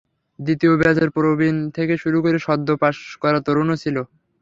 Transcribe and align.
দ্বিতীয় 0.39 0.73
ব্যাচের 0.81 1.09
প্রবীণ 1.15 1.55
থেকে 1.75 1.93
শুরু 2.03 2.17
করে 2.25 2.37
সদ্য 2.39 2.67
পাস 2.81 2.95
করা 3.21 3.39
তরুণও 3.45 3.75
ছিলেন। 3.83 4.05